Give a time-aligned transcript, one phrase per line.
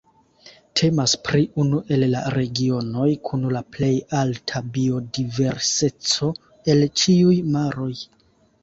[0.79, 3.93] Temas pri unu el la regionoj kun la plej
[4.23, 6.35] alta biodiverseco
[6.75, 7.95] el ĉiuj maroj.